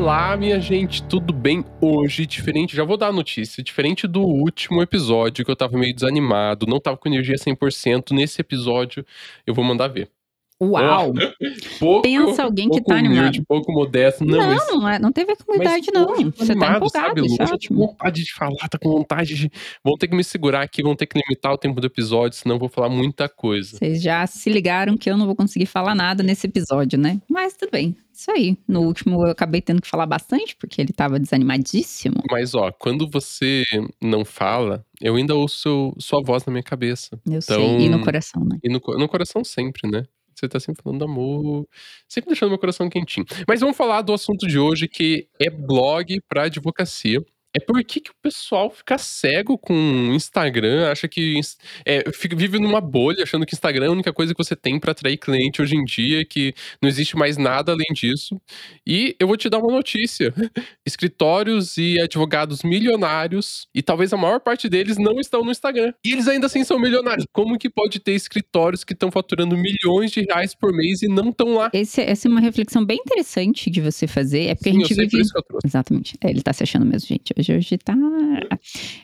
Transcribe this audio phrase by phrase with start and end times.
[0.00, 1.64] Olá, minha gente, tudo bem?
[1.80, 5.92] Hoje, diferente, já vou dar a notícia, diferente do último episódio que eu tava meio
[5.92, 9.04] desanimado, não tava com energia 100%, nesse episódio
[9.44, 10.08] eu vou mandar ver.
[10.60, 11.12] Uau!
[11.78, 13.44] pouco, Pensa alguém que pouco tá humilde, animado.
[13.46, 14.24] pouco modesto.
[14.24, 16.06] Não, Não, mas, não, é- não tem a ver com idade, não.
[16.32, 17.26] Você tá empolgado, sabe, Lu?
[17.38, 19.50] é Eu tô com vontade de falar, tá com vontade de...
[19.84, 22.56] Vão ter que me segurar aqui, vão ter que limitar o tempo do episódio, senão
[22.56, 23.76] eu vou falar muita coisa.
[23.78, 27.20] Vocês já se ligaram que eu não vou conseguir falar nada nesse episódio, né?
[27.30, 27.96] Mas tudo bem.
[28.12, 28.58] Isso aí.
[28.66, 32.16] No último eu acabei tendo que falar bastante, porque ele tava desanimadíssimo.
[32.28, 33.62] Mas, ó, quando você
[34.02, 37.10] não fala, eu ainda ouço sua voz na minha cabeça.
[37.24, 37.86] Eu Então- sei.
[37.86, 38.58] E no coração, né?
[38.64, 40.02] E no, no coração sempre, né?
[40.38, 41.66] Você tá sempre falando amor,
[42.08, 43.26] sempre deixando meu coração quentinho.
[43.46, 47.20] Mas vamos falar do assunto de hoje, que é blog pra advocacia.
[47.54, 51.40] É por que, que o pessoal fica cego com o Instagram, acha que
[51.84, 54.78] é, fica- vive numa bolha, achando que Instagram é a única coisa que você tem
[54.78, 58.40] pra atrair cliente hoje em dia, que não existe mais nada além disso.
[58.86, 60.32] E eu vou te dar uma notícia:
[60.86, 65.92] escritórios e advogados milionários, e talvez a maior parte deles não estão no Instagram.
[66.04, 67.26] E eles ainda assim são milionários.
[67.32, 71.30] Como que pode ter escritórios que estão faturando milhões de reais por mês e não
[71.30, 71.70] estão lá?
[71.72, 74.46] Esse, essa é uma reflexão bem interessante de você fazer.
[74.48, 75.22] É porque Sim, a eu gente sei por vive.
[75.22, 75.66] isso que eu trouxe.
[75.66, 76.16] Exatamente.
[76.22, 77.32] É, ele tá se achando mesmo, gente.
[77.38, 77.94] Hoje, hoje tá.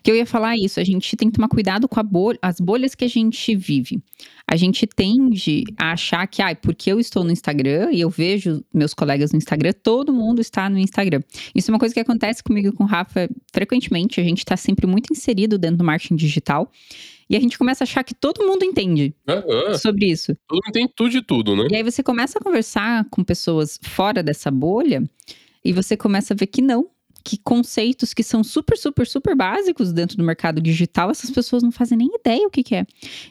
[0.02, 0.80] Que eu ia falar isso.
[0.80, 4.02] A gente tem que tomar cuidado com a bolha, as bolhas que a gente vive.
[4.46, 8.64] A gente tende a achar que, ai, porque eu estou no Instagram e eu vejo
[8.72, 11.20] meus colegas no Instagram, todo mundo está no Instagram.
[11.54, 14.20] Isso é uma coisa que acontece comigo e com o Rafa frequentemente.
[14.20, 16.70] A gente tá sempre muito inserido dentro do marketing digital.
[17.28, 19.78] E a gente começa a achar que todo mundo entende Aham.
[19.78, 20.36] sobre isso.
[20.46, 21.68] Todo mundo tem tudo de tudo, né?
[21.70, 25.02] E aí você começa a conversar com pessoas fora dessa bolha
[25.64, 26.86] e você começa a ver que não.
[27.24, 31.72] Que conceitos que são super, super, super básicos dentro do mercado digital, essas pessoas não
[31.72, 32.86] fazem nem ideia o que, que é.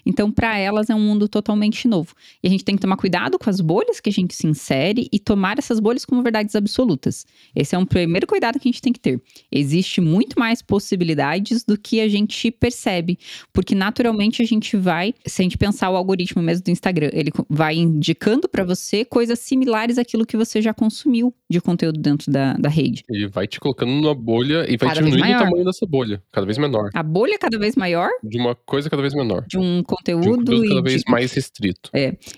[0.05, 2.15] Então, para elas, é um mundo totalmente novo.
[2.41, 5.07] E a gente tem que tomar cuidado com as bolhas que a gente se insere
[5.11, 7.25] e tomar essas bolhas como verdades absolutas.
[7.55, 9.21] Esse é um primeiro cuidado que a gente tem que ter.
[9.51, 13.19] Existe muito mais possibilidades do que a gente percebe.
[13.51, 17.31] Porque naturalmente a gente vai, se a gente pensar o algoritmo mesmo do Instagram, ele
[17.49, 22.53] vai indicando para você coisas similares àquilo que você já consumiu de conteúdo dentro da,
[22.53, 23.03] da rede.
[23.09, 26.21] Ele vai te colocando numa bolha e vai Cada vez diminuindo o tamanho dessa bolha,
[26.31, 26.89] cada vez menor.
[26.93, 29.45] A bolha é cada vez maior De uma coisa cada vez menor.
[29.47, 31.89] de um De um conteúdo conteúdo cada e vez de- mais restrito.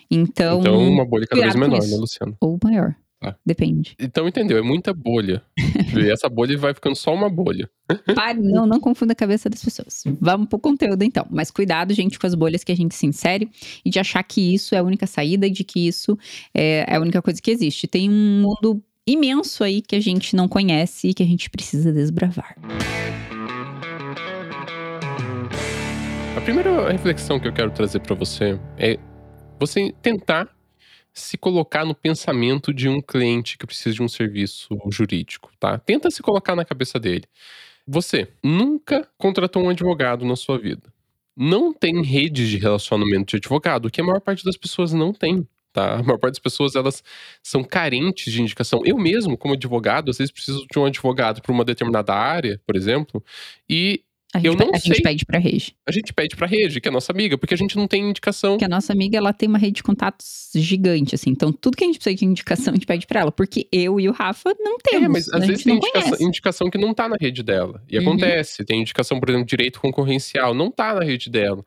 [0.09, 2.35] então, Então, uma bolha cada vez menor, né, Luciano?
[2.41, 2.95] ou maior.
[3.21, 3.33] Tá.
[3.45, 3.95] Depende.
[3.97, 4.57] Então, entendeu?
[4.57, 5.41] É muita bolha.
[5.97, 7.67] e essa bolha vai ficando só uma bolha.
[8.13, 10.03] Pare, não, não confunda a cabeça das pessoas.
[10.19, 11.25] Vamos pro conteúdo então.
[11.31, 13.49] Mas cuidado, gente, com as bolhas que a gente se insere
[13.85, 16.17] e de achar que isso é a única saída e de que isso
[16.53, 17.87] é, é a única coisa que existe.
[17.87, 21.93] Tem um mundo imenso aí que a gente não conhece e que a gente precisa
[21.93, 22.55] desbravar.
[26.35, 28.97] A primeira reflexão que eu quero trazer pra você é
[29.59, 30.49] você tentar
[31.13, 35.77] se colocar no pensamento de um cliente que precisa de um serviço jurídico, tá?
[35.77, 37.23] Tenta se colocar na cabeça dele.
[37.87, 40.91] Você nunca contratou um advogado na sua vida.
[41.37, 45.47] Não tem rede de relacionamento de advogado, que a maior parte das pessoas não tem.
[45.75, 45.95] Tá?
[45.95, 47.03] A maior parte das pessoas elas
[47.43, 48.81] são carentes de indicação.
[48.85, 52.77] Eu mesmo, como advogado, às vezes preciso de um advogado para uma determinada área, por
[52.77, 53.21] exemplo,
[53.69, 54.01] e
[54.33, 55.01] A gente, Eu não a gente sei.
[55.03, 55.75] pede pra rede.
[55.87, 58.09] a gente pede pra rede, que é a nossa amiga, porque a gente não tem
[58.09, 58.53] indicação.
[58.53, 61.29] Porque a nossa amiga, ela tem uma rede de contatos gigante, assim.
[61.29, 63.31] Então, tudo que a gente precisa de indicação, a gente pede pra ela.
[63.33, 65.05] Porque eu e o Rafa não temos.
[65.05, 67.81] É, mas a às gente vezes tem indicação, indicação que não tá na rede dela.
[67.89, 68.03] E Uhum.
[68.09, 68.63] acontece.
[68.65, 71.63] Tem indicação, por exemplo, direito concorrencial, não tá na rede dela.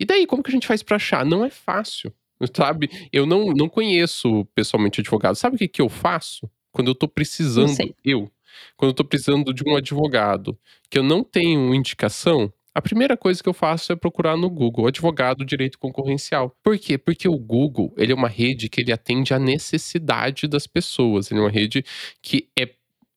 [0.00, 1.24] E daí, como que a gente faz pra achar?
[1.24, 2.12] Não é fácil,
[2.54, 2.88] sabe?
[3.12, 5.34] Eu não, não conheço pessoalmente advogado.
[5.34, 6.50] Sabe o que, que eu faço?
[6.72, 8.30] Quando eu tô precisando, eu,
[8.76, 10.58] quando eu tô precisando de um advogado
[10.90, 14.88] que eu não tenho indicação, a primeira coisa que eu faço é procurar no Google
[14.88, 16.56] advogado direito concorrencial.
[16.62, 16.98] Por quê?
[16.98, 21.30] Porque o Google, ele é uma rede que ele atende à necessidade das pessoas.
[21.30, 21.84] Ele é uma rede
[22.20, 22.68] que é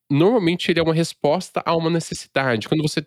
[0.09, 2.67] normalmente ele é uma resposta a uma necessidade.
[2.69, 3.05] Quando você,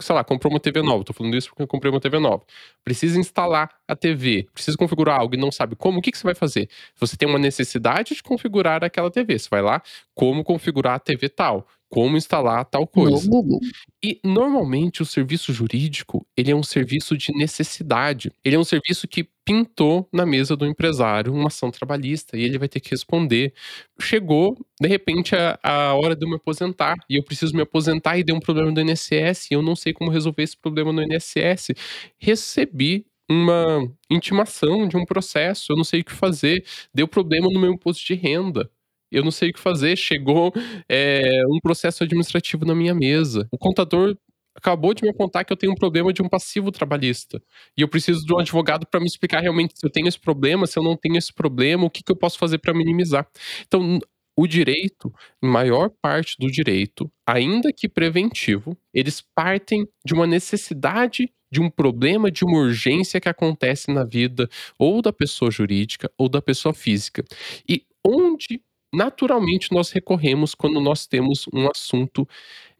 [0.00, 2.42] sei lá, comprou uma TV nova, tô falando isso porque eu comprei uma TV nova.
[2.84, 6.24] Precisa instalar a TV, precisa configurar algo e não sabe como, o que, que você
[6.24, 6.68] vai fazer?
[6.96, 9.38] Você tem uma necessidade de configurar aquela TV.
[9.38, 9.82] Você vai lá,
[10.14, 13.28] como configurar a TV tal, como instalar tal coisa.
[13.28, 13.60] No.
[14.02, 18.30] E normalmente o serviço jurídico, ele é um serviço de necessidade.
[18.44, 22.58] Ele é um serviço que pintou na mesa do empresário uma ação trabalhista e ele
[22.58, 23.54] vai ter que responder.
[23.98, 28.18] Chegou, de repente, a, a hora de eu me aposentar e eu preciso me aposentar
[28.18, 31.02] e deu um problema no INSS e eu não sei como resolver esse problema no
[31.02, 31.70] INSS.
[32.18, 36.64] Recebi uma intimação de um processo, eu não sei o que fazer,
[36.94, 38.70] deu problema no meu imposto de renda.
[39.10, 40.52] Eu não sei o que fazer, chegou
[40.88, 43.46] é, um processo administrativo na minha mesa.
[43.50, 44.16] O contador
[44.54, 47.40] acabou de me apontar que eu tenho um problema de um passivo trabalhista.
[47.76, 50.66] E eu preciso de um advogado para me explicar realmente se eu tenho esse problema,
[50.66, 53.26] se eu não tenho esse problema, o que, que eu posso fazer para minimizar.
[53.66, 54.00] Então,
[54.36, 55.12] o direito,
[55.42, 62.30] maior parte do direito, ainda que preventivo, eles partem de uma necessidade de um problema,
[62.30, 67.24] de uma urgência que acontece na vida ou da pessoa jurídica ou da pessoa física.
[67.68, 68.60] E onde
[68.94, 72.26] naturalmente nós recorremos quando nós temos um assunto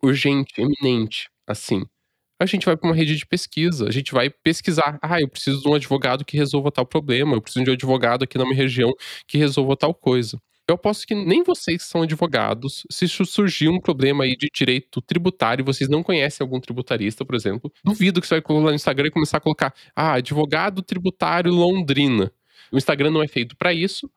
[0.03, 1.85] urgente, eminente, assim.
[2.41, 4.99] A gente vai para uma rede de pesquisa, a gente vai pesquisar.
[5.03, 8.23] Ah, eu preciso de um advogado que resolva tal problema, eu preciso de um advogado
[8.25, 8.93] aqui na minha região
[9.27, 10.41] que resolva tal coisa.
[10.69, 15.01] Eu aposto que nem vocês que são advogados, se surgir um problema aí de direito
[15.01, 19.09] tributário vocês não conhecem algum tributarista, por exemplo, duvido que você vai colocar no Instagram
[19.09, 22.31] e começar a colocar, ah, advogado tributário Londrina.
[22.73, 24.11] O Instagram não é feito para isso.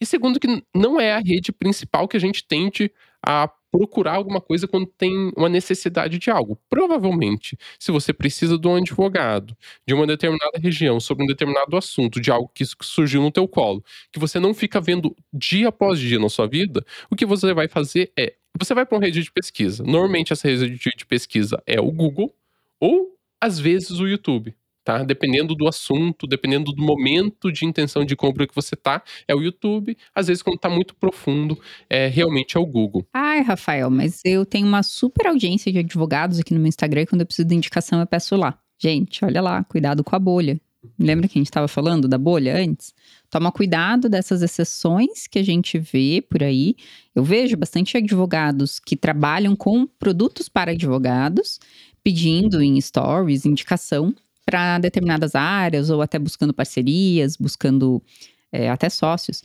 [0.00, 2.92] E segundo, que não é a rede principal que a gente tente
[3.24, 6.60] a procurar alguma coisa quando tem uma necessidade de algo.
[6.68, 9.56] Provavelmente, se você precisa de um advogado
[9.86, 13.82] de uma determinada região sobre um determinado assunto, de algo que surgiu no teu colo,
[14.12, 17.66] que você não fica vendo dia após dia na sua vida, o que você vai
[17.66, 19.82] fazer é, você vai para uma rede de pesquisa.
[19.82, 22.34] Normalmente essa rede de pesquisa é o Google
[22.78, 25.02] ou às vezes o YouTube tá?
[25.02, 29.42] Dependendo do assunto, dependendo do momento de intenção de compra que você tá, é o
[29.42, 29.96] YouTube.
[30.14, 31.58] Às vezes, quando tá muito profundo,
[31.88, 33.06] é realmente é o Google.
[33.12, 37.06] Ai, Rafael, mas eu tenho uma super audiência de advogados aqui no meu Instagram e
[37.06, 38.58] quando eu preciso de indicação, eu peço lá.
[38.78, 40.60] Gente, olha lá, cuidado com a bolha.
[40.98, 42.92] Lembra que a gente estava falando da bolha antes?
[43.30, 46.74] Toma cuidado dessas exceções que a gente vê por aí.
[47.14, 51.60] Eu vejo bastante advogados que trabalham com produtos para advogados,
[52.02, 54.12] pedindo em stories indicação
[54.44, 58.02] para determinadas áreas ou até buscando parcerias, buscando
[58.50, 59.42] é, até sócios.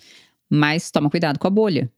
[0.50, 1.92] Mas toma cuidado com a bolha.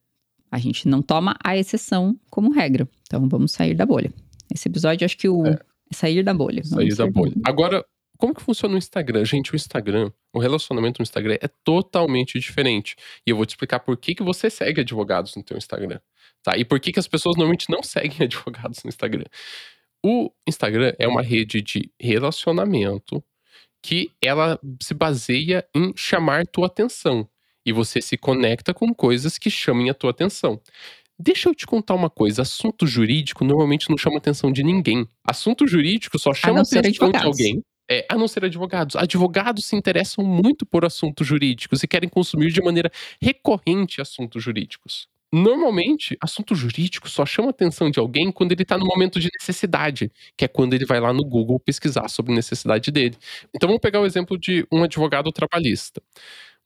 [0.52, 2.88] A gente não toma a exceção como regra.
[3.04, 4.12] Então vamos sair da bolha.
[4.54, 5.60] Esse episódio, acho que o é, é
[5.92, 6.64] sair da bolha.
[6.64, 7.34] Sair da bolha.
[7.46, 7.86] Agora,
[8.18, 9.24] como que funciona o Instagram?
[9.24, 12.96] Gente, o Instagram, o relacionamento no Instagram é totalmente diferente.
[13.26, 16.00] E eu vou te explicar por que, que você segue advogados no teu Instagram.
[16.44, 16.58] Tá?
[16.58, 19.26] E por que, que as pessoas normalmente não seguem advogados no Instagram.
[20.04, 23.24] O Instagram é uma rede de relacionamento
[23.82, 27.28] que ela se baseia em chamar tua atenção.
[27.66, 30.62] E você se conecta com coisas que chamem a tua atenção.
[31.18, 35.06] Deixa eu te contar uma coisa: assunto jurídico normalmente não chama atenção de ninguém.
[35.24, 37.62] Assunto jurídico só chama atenção de alguém.
[37.92, 38.96] É, a não ser advogados.
[38.96, 45.08] Advogados se interessam muito por assuntos jurídicos e querem consumir de maneira recorrente assuntos jurídicos.
[45.32, 49.30] Normalmente, assunto jurídico só chama a atenção de alguém quando ele está no momento de
[49.40, 53.16] necessidade, que é quando ele vai lá no Google pesquisar sobre necessidade dele.
[53.56, 56.02] Então vamos pegar o exemplo de um advogado trabalhista.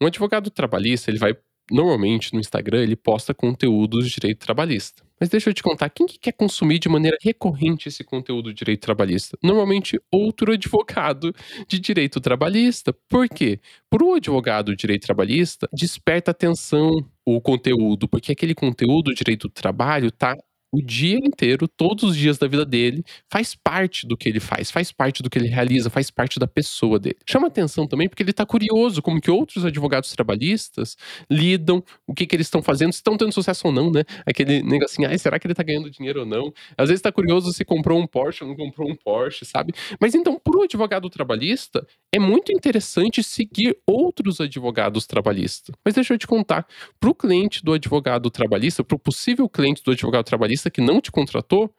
[0.02, 1.36] Um advogado trabalhista, ele vai
[1.72, 5.04] normalmente no Instagram ele posta conteúdos de direito trabalhista.
[5.20, 8.56] Mas deixa eu te contar, quem que quer consumir de maneira recorrente esse conteúdo de
[8.56, 9.38] direito trabalhista?
[9.42, 11.34] Normalmente outro advogado
[11.68, 12.94] de direito trabalhista.
[13.08, 13.60] Por quê?
[13.90, 16.90] Para o advogado de direito trabalhista, desperta atenção
[17.26, 20.36] o conteúdo, porque aquele conteúdo de direito do trabalho está
[20.74, 24.72] o dia inteiro, todos os dias da vida dele, faz parte do que ele faz,
[24.72, 27.18] faz parte do que ele realiza, faz parte da pessoa dele.
[27.30, 30.96] Chama atenção também porque ele está curioso como que outros advogados trabalhistas
[31.30, 34.04] lidam, o que que eles estão fazendo, se estão tendo sucesso ou não, né?
[34.26, 36.52] Aquele negocinho, ah, será que ele está ganhando dinheiro ou não?
[36.76, 39.74] Às vezes está curioso se comprou um Porsche ou não comprou um Porsche, sabe?
[40.02, 45.76] Mas então, para o advogado trabalhista, é muito interessante seguir outros advogados trabalhistas.
[45.86, 46.66] Mas deixa eu te contar,
[47.00, 51.02] para o cliente do advogado trabalhista, para o possível cliente do advogado trabalhista, que não
[51.02, 51.74] te contratou,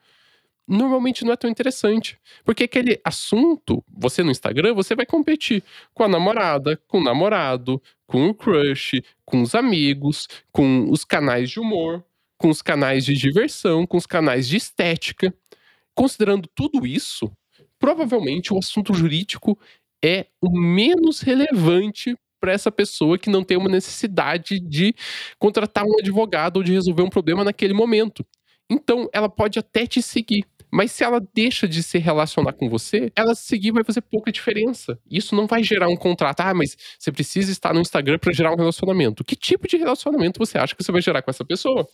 [0.66, 2.18] normalmente não é tão interessante.
[2.44, 5.62] Porque aquele assunto, você no Instagram, você vai competir
[5.92, 11.50] com a namorada, com o namorado, com o crush, com os amigos, com os canais
[11.50, 12.04] de humor,
[12.38, 15.34] com os canais de diversão, com os canais de estética.
[15.94, 17.30] Considerando tudo isso,
[17.78, 19.58] provavelmente o assunto jurídico
[20.04, 24.94] é o menos relevante para essa pessoa que não tem uma necessidade de
[25.38, 28.24] contratar um advogado ou de resolver um problema naquele momento.
[28.70, 30.44] Então, ela pode até te seguir.
[30.72, 34.98] Mas se ela deixa de se relacionar com você, ela seguir vai fazer pouca diferença.
[35.08, 36.40] Isso não vai gerar um contrato.
[36.40, 39.22] Ah, mas você precisa estar no Instagram para gerar um relacionamento.
[39.22, 41.86] Que tipo de relacionamento você acha que você vai gerar com essa pessoa?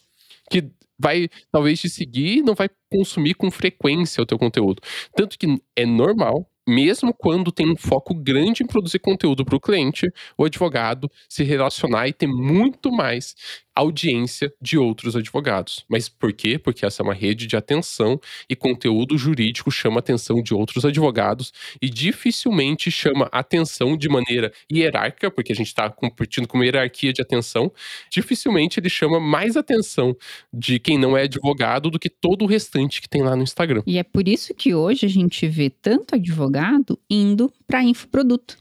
[0.51, 4.81] Que vai talvez te seguir e não vai consumir com frequência o teu conteúdo.
[5.15, 5.47] Tanto que
[5.77, 10.07] é normal mesmo quando tem um foco grande em produzir conteúdo para o cliente,
[10.39, 13.35] o advogado se relacionar e ter muito mais
[13.75, 15.85] audiência de outros advogados.
[15.89, 16.59] Mas por quê?
[16.59, 20.85] Porque essa é uma rede de atenção e conteúdo jurídico chama a atenção de outros
[20.85, 26.65] advogados e dificilmente chama atenção de maneira hierárquica, porque a gente está competindo com uma
[26.65, 27.73] hierarquia de atenção.
[28.11, 30.17] Dificilmente ele chama mais atenção
[30.53, 33.83] de quem não é advogado do que todo o restante que tem lá no Instagram.
[33.87, 38.59] E é por isso que hoje a gente vê tanto advogado indo para infoproduto.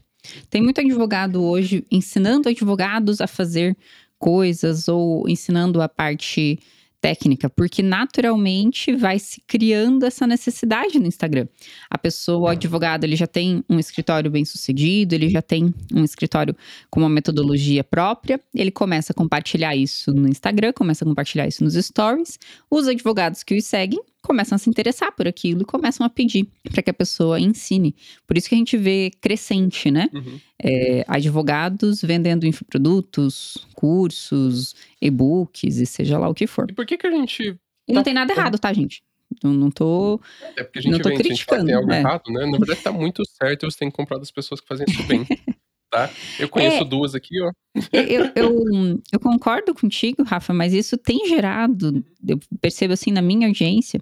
[0.50, 3.76] Tem muito advogado hoje ensinando advogados a fazer
[4.20, 6.60] coisas ou ensinando a parte
[7.02, 11.48] técnica, porque naturalmente vai se criando essa necessidade no Instagram.
[11.90, 16.04] A pessoa, o advogado, ele já tem um escritório bem sucedido, ele já tem um
[16.04, 16.56] escritório
[16.90, 21.64] com uma metodologia própria, ele começa a compartilhar isso no Instagram, começa a compartilhar isso
[21.64, 22.38] nos stories.
[22.70, 26.48] Os advogados que os seguem começam a se interessar por aquilo e começam a pedir
[26.72, 27.96] para que a pessoa ensine.
[28.28, 30.10] Por isso que a gente vê crescente, né?
[30.14, 30.40] Uhum.
[30.62, 36.70] É, advogados vendendo infoprodutos, cursos, e-books e seja lá o que for.
[36.70, 37.58] E por que que a gente...
[37.88, 38.06] E não tá...
[38.06, 39.02] tem nada errado, tá, gente?
[39.44, 40.20] Não, não tô.
[40.56, 41.62] É porque a gente não tô vende, criticando.
[41.62, 42.00] A gente tem algo é.
[42.00, 42.46] errado, né?
[42.46, 45.04] Na verdade, tá muito certo e você tem que comprar das pessoas que fazem isso
[45.04, 45.26] bem.
[45.90, 46.10] tá?
[46.40, 47.52] Eu conheço é, duas aqui, ó.
[47.92, 53.48] Eu, eu, eu, concordo contigo, Rafa, mas isso tem gerado, eu percebo assim na minha
[53.48, 54.00] audiência,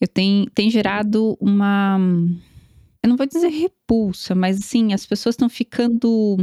[0.00, 1.98] eu tenho, tem gerado uma.
[3.02, 6.36] Eu não vou dizer repulsa, mas assim, as pessoas estão ficando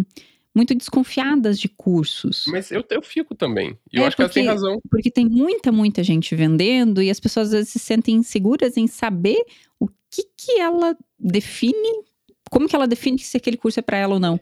[0.56, 2.46] muito desconfiadas de cursos.
[2.48, 3.78] Mas eu, eu fico também.
[3.92, 4.80] E eu é acho porque, que ela tem razão.
[4.90, 8.88] Porque tem muita, muita gente vendendo e as pessoas às vezes se sentem inseguras em
[8.88, 9.44] saber
[9.80, 12.04] o que, que ela define,
[12.52, 14.40] como que ela define se aquele curso é para ela ou não.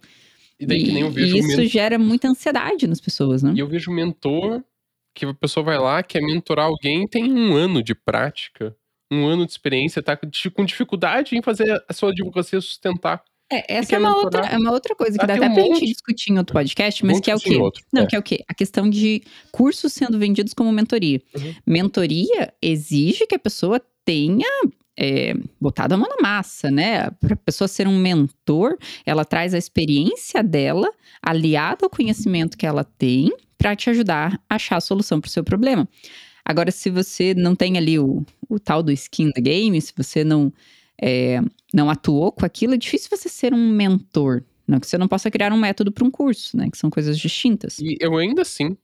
[0.62, 1.36] E daí que nem eu vejo.
[1.36, 1.65] E isso mentor...
[1.65, 3.51] gera muita ansiedade nas pessoas, né?
[3.56, 4.63] E eu vejo mentor
[5.13, 8.75] que a pessoa vai lá, quer mentorar alguém, tem um ano de prática,
[9.12, 13.24] um ano de experiência, tá com dificuldade em fazer a sua advocacia sustentar.
[13.51, 15.63] É, essa é uma, outra, é uma outra coisa que ah, dá até um pra
[15.63, 17.58] gente discutir em outro podcast, mas um que é o quê?
[17.58, 18.06] Outro, Não, é.
[18.06, 18.46] que é o quê?
[18.48, 21.22] A questão de cursos sendo vendidos como mentoria.
[21.36, 21.56] Uhum.
[21.65, 24.48] Mentoria exige que a pessoa tenha
[25.01, 27.10] é, botado a mão na massa, né?
[27.10, 30.88] Para a pessoa ser um mentor, ela traz a experiência dela,
[31.24, 35.31] aliada ao conhecimento que ela tem, para te ajudar a achar a solução para o
[35.31, 35.89] seu problema.
[36.46, 40.24] Agora, se você não tem ali o, o tal do skin the game, se você
[40.24, 40.53] não,
[41.01, 41.39] é,
[41.74, 44.43] não atuou com aquilo, é difícil você ser um mentor.
[44.67, 46.70] Não que você não possa criar um método para um curso, né?
[46.72, 47.79] Que são coisas distintas.
[47.79, 48.77] E eu ainda assim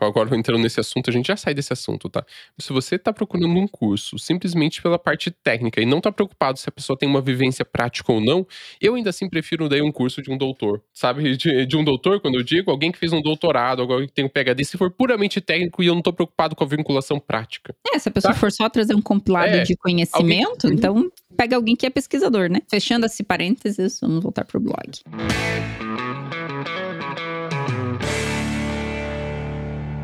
[0.00, 2.24] agora entrando nesse assunto, a gente já sai desse assunto, tá?
[2.58, 6.68] Se você tá procurando um curso simplesmente pela parte técnica e não tá preocupado se
[6.68, 8.46] a pessoa tem uma vivência prática ou não,
[8.80, 10.82] eu ainda assim prefiro daí um curso de um doutor.
[10.92, 11.36] Sabe?
[11.36, 14.24] De, de um doutor, quando eu digo, alguém que fez um doutorado, alguém que tem
[14.24, 17.74] um PhD, se for puramente técnico e eu não tô preocupado com a vinculação prática.
[17.92, 18.40] É, se a pessoa tá?
[18.40, 20.78] for só trazer um compilado é, de conhecimento, alguém...
[20.78, 22.60] então pega alguém que é pesquisador, né?
[22.68, 25.00] Fechando esse parênteses, vamos voltar pro blog.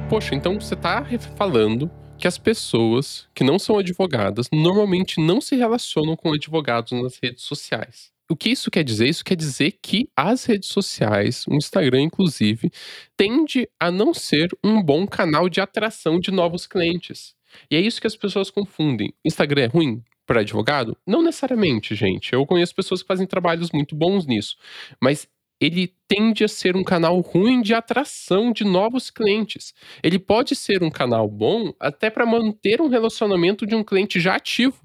[0.09, 1.05] Poxa, então você tá
[1.37, 7.19] falando que as pessoas que não são advogadas normalmente não se relacionam com advogados nas
[7.21, 8.13] redes sociais.
[8.31, 9.09] O que isso quer dizer?
[9.09, 12.71] Isso quer dizer que as redes sociais, o Instagram inclusive,
[13.17, 17.35] tende a não ser um bom canal de atração de novos clientes.
[17.69, 19.13] E é isso que as pessoas confundem.
[19.25, 20.97] Instagram é ruim para advogado?
[21.07, 22.33] Não necessariamente, gente.
[22.33, 24.57] Eu conheço pessoas que fazem trabalhos muito bons nisso.
[25.01, 25.29] Mas
[25.61, 29.75] ele tende a ser um canal ruim de atração de novos clientes.
[30.03, 34.37] Ele pode ser um canal bom até para manter um relacionamento de um cliente já
[34.37, 34.81] ativo.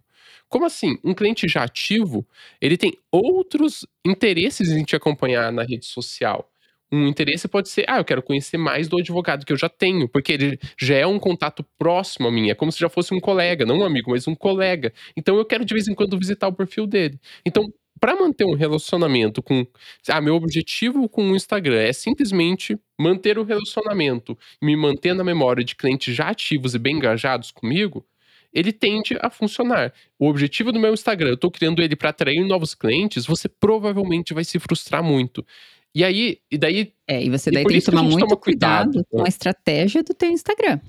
[0.49, 0.97] Como assim?
[1.03, 2.27] Um cliente já ativo,
[2.59, 6.49] ele tem outros interesses em te acompanhar na rede social.
[6.93, 10.09] Um interesse pode ser, ah, eu quero conhecer mais do advogado que eu já tenho,
[10.09, 13.19] porque ele já é um contato próximo a mim, é como se já fosse um
[13.21, 14.91] colega, não um amigo, mas um colega.
[15.15, 17.17] Então eu quero de vez em quando visitar o perfil dele.
[17.45, 17.63] Então,
[18.01, 19.65] para manter um relacionamento com.
[20.09, 25.63] Ah, meu objetivo com o Instagram é simplesmente manter o relacionamento, me manter na memória
[25.63, 28.03] de clientes já ativos e bem engajados comigo,
[28.51, 29.93] ele tende a funcionar.
[30.17, 34.33] O objetivo do meu Instagram, eu estou criando ele para atrair novos clientes, você provavelmente
[34.33, 35.45] vai se frustrar muito.
[35.93, 36.93] E aí, e daí.
[37.07, 40.31] É, e você daí tem que tomar muito cuidado, cuidado com a estratégia do teu
[40.31, 40.79] Instagram.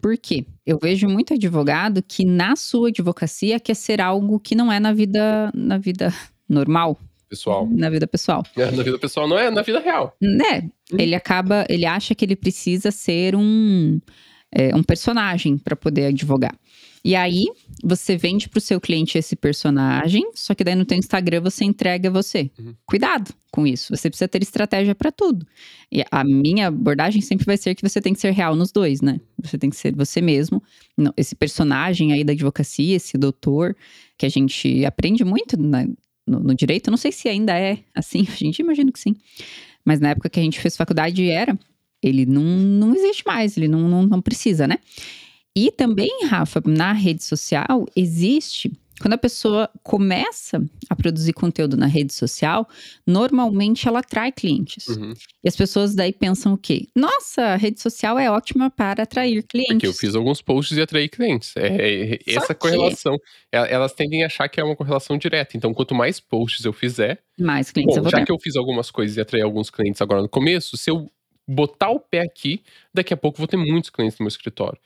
[0.00, 0.46] Por quê?
[0.64, 4.92] Eu vejo muito advogado que na sua advocacia quer ser algo que não é na
[4.92, 6.14] vida, na vida
[6.48, 6.98] normal.
[7.28, 7.68] Pessoal.
[7.70, 8.42] Na vida pessoal.
[8.56, 10.16] É, na vida pessoal não é na vida real.
[10.20, 10.70] Né?
[10.90, 14.00] Ele acaba, ele acha que ele precisa ser um,
[14.50, 16.54] é, um personagem para poder advogar.
[17.04, 17.46] E aí,
[17.82, 21.64] você vende para o seu cliente esse personagem, só que daí no teu Instagram você
[21.64, 22.50] entrega você.
[22.58, 22.74] Uhum.
[22.84, 23.94] Cuidado com isso.
[23.96, 25.46] Você precisa ter estratégia para tudo.
[25.90, 29.00] E a minha abordagem sempre vai ser que você tem que ser real nos dois,
[29.00, 29.20] né?
[29.42, 30.62] Você tem que ser você mesmo.
[31.16, 33.76] Esse personagem aí da advocacia, esse doutor,
[34.16, 35.86] que a gente aprende muito na,
[36.28, 36.90] no, no direito.
[36.90, 39.16] Não sei se ainda é assim, a gente imagina que sim.
[39.84, 41.58] Mas na época que a gente fez faculdade era.
[42.00, 44.78] Ele não, não existe mais, ele não, não, não precisa, né?
[45.56, 48.70] E também, Rafa, na rede social existe
[49.00, 52.68] quando a pessoa começa a produzir conteúdo na rede social,
[53.06, 54.88] normalmente ela atrai clientes.
[54.88, 55.12] Uhum.
[55.42, 56.88] E as pessoas daí pensam o quê?
[56.94, 59.74] Nossa, a rede social é ótima para atrair clientes.
[59.74, 61.56] Porque eu fiz alguns posts e atraí clientes.
[61.56, 62.60] É, é, é essa que...
[62.60, 63.16] correlação.
[63.52, 65.56] Elas tendem a achar que é uma correlação direta.
[65.56, 67.22] Então, quanto mais posts eu fizer.
[67.38, 70.02] Mais clientes bom, eu vou Já que eu fiz algumas coisas e atraí alguns clientes
[70.02, 71.10] agora no começo, se eu
[71.46, 72.62] botar o pé aqui,
[72.92, 74.78] daqui a pouco vou ter muitos clientes no meu escritório.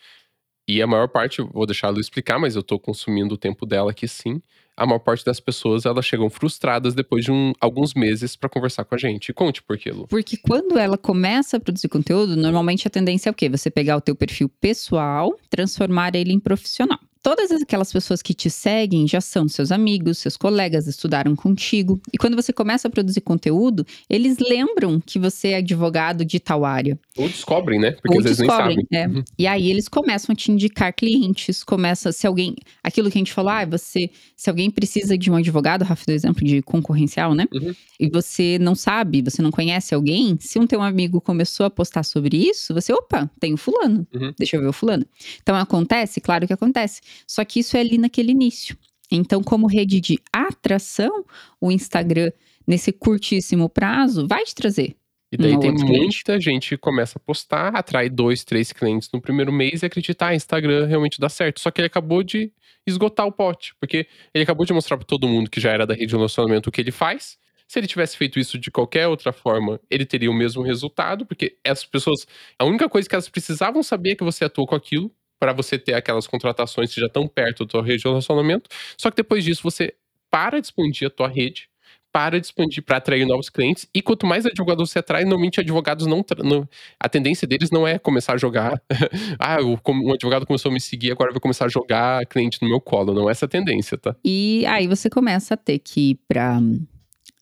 [0.67, 3.91] E a maior parte, vou deixar ela explicar, mas eu tô consumindo o tempo dela
[3.91, 4.41] aqui sim.
[4.77, 8.85] A maior parte das pessoas, elas chegam frustradas depois de um, alguns meses para conversar
[8.85, 9.33] com a gente.
[9.33, 10.07] Conte por quê, Lu.
[10.09, 13.49] Porque quando ela começa a produzir conteúdo, normalmente a tendência é o quê?
[13.51, 16.99] Você pegar o teu perfil pessoal, transformar ele em profissional.
[17.23, 22.01] Todas aquelas pessoas que te seguem já são seus amigos, seus colegas, estudaram contigo.
[22.13, 26.65] E quando você começa a produzir conteúdo, eles lembram que você é advogado de tal
[26.65, 26.99] área.
[27.17, 27.93] Ou descobrem, né?
[27.93, 28.87] Porque Ou às vezes nem sabem.
[28.91, 29.07] É.
[29.07, 29.23] Uhum.
[29.39, 33.33] E aí eles começam a te indicar clientes, começa se alguém, aquilo que a gente
[33.33, 37.47] falou, ah, você, se alguém precisa de um advogado, Rafa deu exemplo de concorrencial, né?
[37.53, 37.73] Uhum.
[38.01, 42.03] E você não sabe, você não conhece alguém, se um teu amigo começou a postar
[42.03, 44.05] sobre isso, você, opa, tem o fulano.
[44.13, 44.35] Uhum.
[44.37, 45.07] Deixa eu ver o fulano.
[45.41, 47.01] Então acontece, claro que acontece.
[47.27, 48.77] Só que isso é ali naquele início.
[49.11, 51.25] Então, como rede de atração,
[51.61, 52.33] o Instagram,
[52.67, 54.97] nesse curtíssimo prazo, vai te trazer.
[55.31, 59.51] E daí tem muita gente que começa a postar, atrai dois, três clientes no primeiro
[59.51, 61.61] mês e acreditar, ah, Instagram realmente dá certo.
[61.61, 62.53] Só que ele acabou de
[62.87, 65.95] esgotar o pote, porque ele acabou de mostrar para todo mundo que já era da
[65.95, 67.39] rede de relacionamento o que ele faz.
[67.67, 71.57] Se ele tivesse feito isso de qualquer outra forma, ele teria o mesmo resultado, porque
[71.65, 72.27] essas pessoas,
[72.59, 75.11] a única coisa que elas precisavam saber é que você atuou com aquilo,
[75.43, 78.71] para você ter aquelas contratações que já estão perto da tua rede de relacionamento.
[78.97, 79.93] Só que depois disso você
[80.31, 81.69] para de expandir a tua rede,
[82.13, 83.89] para de expandir para atrair novos clientes.
[83.93, 86.69] E quanto mais advogados você atrai, normalmente advogados não, não,
[87.01, 88.81] A tendência deles não é começar a jogar.
[89.37, 92.81] ah, um advogado começou a me seguir, agora vai começar a jogar cliente no meu
[92.81, 93.13] colo.
[93.13, 94.15] Não é essa a tendência, tá?
[94.25, 96.61] E aí você começa a ter que ir para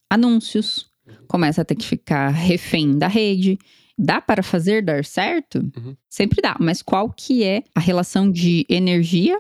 [0.09, 0.91] anúncios,
[1.29, 3.59] começa a ter que ficar refém da rede
[4.01, 5.59] dá para fazer dar certo?
[5.77, 5.95] Uhum.
[6.09, 9.39] Sempre dá, mas qual que é a relação de energia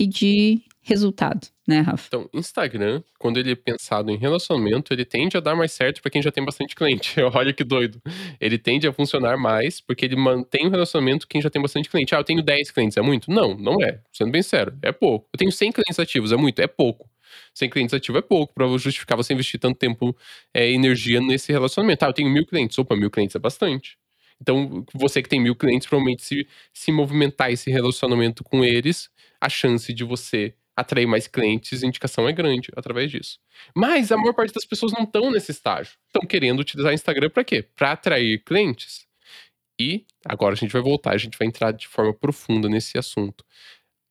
[0.00, 2.06] e de resultado, né, Rafa?
[2.08, 6.10] Então, Instagram, quando ele é pensado em relacionamento, ele tende a dar mais certo para
[6.10, 7.14] quem já tem bastante cliente.
[7.32, 8.02] Olha que doido.
[8.40, 12.14] Ele tende a funcionar mais porque ele mantém o relacionamento quem já tem bastante cliente.
[12.14, 13.30] Ah, eu tenho 10 clientes, é muito?
[13.30, 14.00] Não, não é.
[14.12, 15.28] Sendo bem sério, é pouco.
[15.32, 16.60] Eu tenho 100 clientes ativos, é muito?
[16.60, 17.08] É pouco.
[17.54, 20.16] 100 clientes ativos é pouco para justificar você investir tanto tempo
[20.54, 22.04] e é, energia nesse relacionamento.
[22.04, 22.78] Ah, eu tenho mil clientes.
[22.78, 23.98] Opa, mil clientes é bastante.
[24.40, 29.10] Então, você que tem mil clientes, provavelmente se, se movimentar esse relacionamento com eles,
[29.40, 33.40] a chance de você atrair mais clientes, indicação é grande através disso.
[33.74, 35.94] Mas a maior parte das pessoas não estão nesse estágio.
[36.06, 37.62] Estão querendo utilizar Instagram para quê?
[37.74, 39.08] Para atrair clientes.
[39.80, 43.44] E agora a gente vai voltar, a gente vai entrar de forma profunda nesse assunto.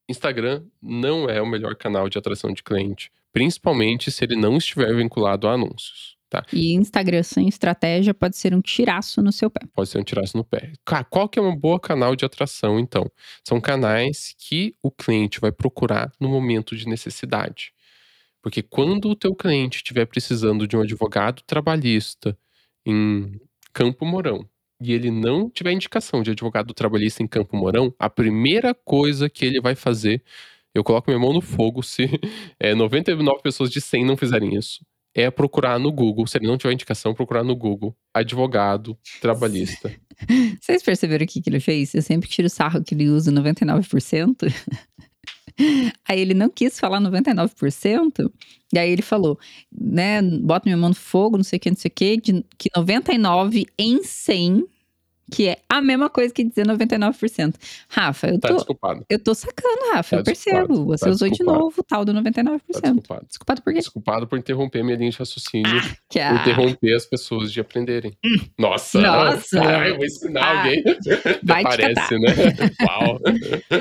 [0.10, 4.96] Instagram não é o melhor canal de atração de cliente principalmente se ele não estiver
[4.96, 6.18] vinculado a anúncios.
[6.28, 6.44] Tá.
[6.52, 9.62] E Instagram sem estratégia pode ser um tiraço no seu pé.
[9.76, 10.74] Pode ser um tiraço no pé.
[11.08, 13.10] Qual que é uma boa canal de atração, então?
[13.48, 17.72] São canais que o cliente vai procurar no momento de necessidade.
[18.42, 22.36] Porque quando o teu cliente estiver precisando de um advogado trabalhista
[22.84, 23.40] em
[23.72, 24.50] Campo Mourão
[24.82, 29.46] e ele não tiver indicação de advogado trabalhista em Campo Mourão, a primeira coisa que
[29.46, 30.24] ele vai fazer
[30.78, 32.04] eu coloco minha mão no fogo se
[32.60, 34.86] é, 99 pessoas de 100 não fizerem isso.
[35.16, 39.92] É procurar no Google, se ele não tiver indicação, procurar no Google advogado trabalhista.
[40.62, 41.96] Vocês perceberam o que, que ele fez?
[41.96, 44.54] Eu sempre tiro o sarro que ele usa 99%.
[46.08, 48.32] Aí ele não quis falar 99%,
[48.74, 49.40] e aí ele falou,
[49.72, 52.18] né, bota minha mão no fogo, não sei o que, não sei o que,
[52.58, 54.68] que 99 em 100
[55.32, 57.56] que é a mesma coisa que dizer 99%.
[57.90, 58.54] Rafa, eu tá tô.
[58.54, 59.06] Tá desculpado.
[59.10, 60.86] Eu tô sacando, Rafa, tá eu percebo.
[60.86, 61.58] Você tá usou desculpado.
[61.58, 62.24] de novo o tal do 99%.
[62.48, 63.26] Tá desculpado.
[63.28, 63.80] Desculpado por quê?
[63.80, 65.78] Desculpado por interromper minha linha de raciocínio.
[65.78, 66.36] Ah, que a...
[66.36, 68.18] Interromper as pessoas de aprenderem.
[68.26, 68.38] Hum.
[68.58, 69.02] Nossa!
[69.02, 69.62] Nossa!
[69.62, 70.84] Ai, eu vou ensinar ah, alguém.
[71.44, 72.30] Vai Parece, né?
[72.88, 73.20] Uau!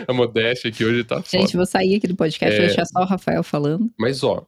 [0.08, 1.58] A modéstia aqui hoje tá Gente, foda.
[1.58, 2.58] vou sair aqui do podcast, é...
[2.58, 3.90] vou deixar só o Rafael falando.
[3.98, 4.46] Mas, ó,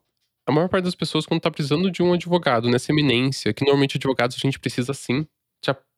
[0.49, 3.99] a maior parte das pessoas, quando tá precisando de um advogado nessa eminência, que normalmente
[3.99, 5.27] advogados a gente precisa sim,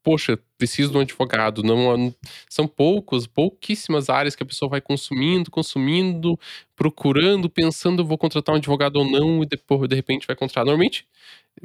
[0.03, 1.63] poxa, preciso de um advogado.
[1.63, 2.15] Não,
[2.49, 6.39] são poucos, pouquíssimas áreas que a pessoa vai consumindo, consumindo,
[6.77, 10.65] procurando, pensando, vou contratar um advogado ou não, e depois, de repente, vai contratar.
[10.65, 11.07] Normalmente,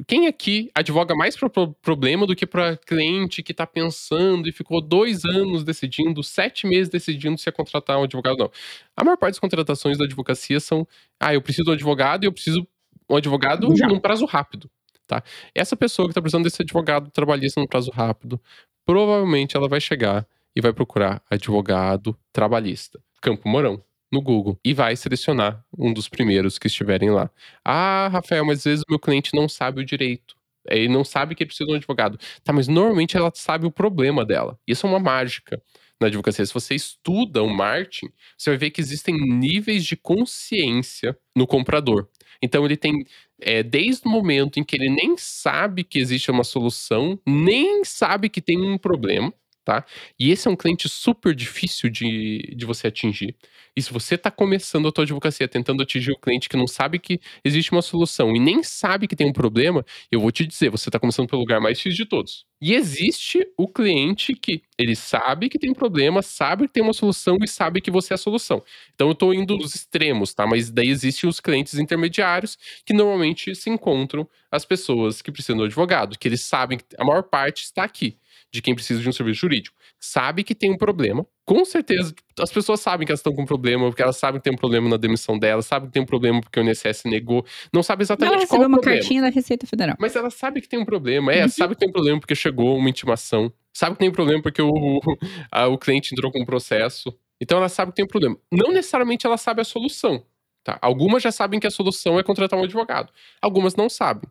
[0.06, 1.48] quem aqui advoga mais para
[1.80, 6.88] problema do que para cliente que está pensando e ficou dois anos decidindo, sete meses
[6.88, 8.50] decidindo se ia contratar um advogado ou não?
[8.96, 10.86] A maior parte das contratações da advocacia são:
[11.18, 12.66] ah, eu preciso de um advogado e eu preciso
[13.08, 13.86] um advogado Já.
[13.86, 14.70] num prazo rápido.
[15.06, 15.22] Tá?
[15.54, 18.40] Essa pessoa que está precisando desse advogado trabalhista no prazo rápido,
[18.84, 24.96] provavelmente ela vai chegar e vai procurar advogado trabalhista, Campo Mourão, no Google, e vai
[24.96, 27.30] selecionar um dos primeiros que estiverem lá.
[27.64, 30.34] Ah, Rafael, mas às vezes o meu cliente não sabe o direito.
[30.68, 32.18] Ele não sabe que ele precisa de um advogado.
[32.42, 34.58] Tá, mas normalmente ela sabe o problema dela.
[34.66, 35.60] Isso é uma mágica
[36.00, 36.44] na advocacia.
[36.44, 42.08] Se você estuda o marketing, você vai ver que existem níveis de consciência no comprador.
[42.42, 42.92] Então ele tem
[43.40, 48.28] é, desde o momento em que ele nem sabe que existe uma solução, nem sabe
[48.28, 49.32] que tem um problema,
[49.66, 49.84] tá?
[50.16, 53.34] E esse é um cliente super difícil de, de você atingir.
[53.76, 57.00] E se você está começando a tua advocacia tentando atingir o cliente que não sabe
[57.00, 60.70] que existe uma solução e nem sabe que tem um problema, eu vou te dizer,
[60.70, 62.46] você está começando pelo lugar mais X de todos.
[62.62, 66.92] E existe o cliente que ele sabe que tem um problema, sabe que tem uma
[66.92, 68.62] solução e sabe que você é a solução.
[68.94, 70.46] Então eu estou indo dos extremos, tá?
[70.46, 75.64] Mas daí existem os clientes intermediários que normalmente se encontram as pessoas que precisam do
[75.64, 78.16] advogado, que eles sabem que a maior parte está aqui
[78.56, 79.76] de quem precisa de um serviço jurídico.
[80.00, 81.24] Sabe que tem um problema.
[81.44, 84.44] Com certeza, as pessoas sabem que elas estão com um problema, porque elas sabem que
[84.44, 87.44] tem um problema na demissão delas, sabem que tem um problema porque o INSS negou.
[87.72, 89.00] Não sabe exatamente ela qual é o uma problema.
[89.00, 89.96] cartinha da Receita Federal.
[90.00, 91.32] Mas ela sabe que tem um problema.
[91.32, 91.48] É, Uhum.
[91.48, 93.52] sabe que tem um problema porque chegou uma intimação.
[93.72, 94.70] Sabe que tem um problema porque o,
[95.52, 97.14] a- o cliente entrou com um processo.
[97.40, 98.36] Então ela sabe que tem um problema.
[98.50, 100.24] Não necessariamente ela sabe a solução.
[100.64, 100.78] Tá?
[100.82, 103.12] Algumas já sabem que a solução é contratar um advogado.
[103.40, 104.28] Algumas não sabem.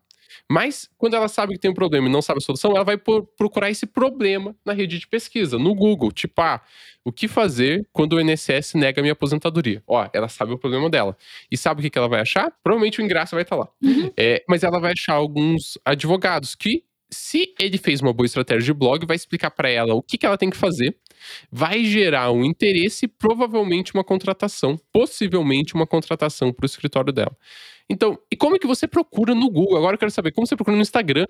[0.50, 2.98] Mas quando ela sabe que tem um problema e não sabe a solução, ela vai
[2.98, 6.12] por- procurar esse problema na rede de pesquisa, no Google.
[6.12, 6.62] Tipo, ah,
[7.04, 9.84] o que fazer quando o INSS nega a minha aposentadoria?
[9.88, 11.16] Ó, ela sabe o problema dela.
[11.52, 12.52] E sabe o que, que ela vai achar?
[12.64, 13.68] Provavelmente o ingresso vai estar lá.
[14.18, 18.74] É, mas ela vai achar alguns advogados que, se ele fez uma boa estratégia de
[18.74, 20.98] blog, vai explicar para ela o que, que ela tem que fazer,
[21.52, 27.36] vai gerar um interesse e provavelmente uma contratação, possivelmente uma contratação para o escritório dela.
[27.90, 29.78] Então, e como é que você procura no Google?
[29.78, 31.28] Agora eu quero saber como você procura no Instagram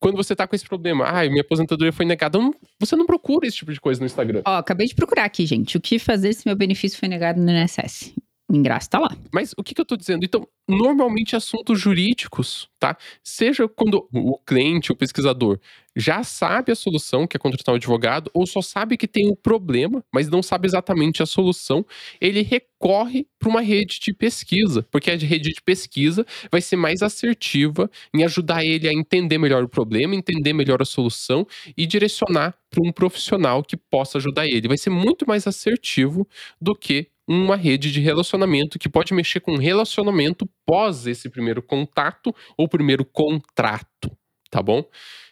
[0.00, 1.04] quando você tá com esse problema.
[1.06, 2.38] Ah, minha aposentadoria foi negada.
[2.80, 4.42] Você não procura esse tipo de coisa no Instagram.
[4.46, 5.76] Ó, acabei de procurar aqui, gente.
[5.76, 8.14] O que fazer se meu benefício foi negado no INSS?
[8.50, 9.14] O ingresso tá lá.
[9.30, 10.24] Mas o que, que eu tô dizendo?
[10.24, 12.96] Então, normalmente assuntos jurídicos, tá?
[13.22, 15.60] Seja quando o cliente, o pesquisador,
[15.94, 19.34] já sabe a solução, que é contratar um advogado, ou só sabe que tem um
[19.34, 21.84] problema, mas não sabe exatamente a solução,
[22.18, 27.02] ele recorre para uma rede de pesquisa, porque a rede de pesquisa vai ser mais
[27.02, 32.54] assertiva em ajudar ele a entender melhor o problema, entender melhor a solução e direcionar
[32.70, 34.68] para um profissional que possa ajudar ele.
[34.68, 36.26] Vai ser muito mais assertivo
[36.58, 42.34] do que uma rede de relacionamento que pode mexer com relacionamento pós esse primeiro contato
[42.56, 44.10] ou primeiro contrato,
[44.50, 44.82] tá bom?